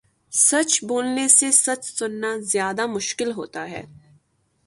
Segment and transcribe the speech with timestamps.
[0.33, 3.83] سچ بولنے سے سچ سنا زیادہ مشکل ہوتا ہے